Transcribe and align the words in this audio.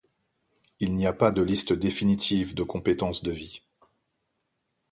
Il 0.79 0.95
n'y 0.95 1.05
a 1.05 1.13
pas 1.13 1.29
de 1.31 1.43
liste 1.43 1.73
définitive 1.73 2.55
de 2.55 2.63
compétences 2.63 3.21
de 3.21 3.29
vie. 3.29 3.61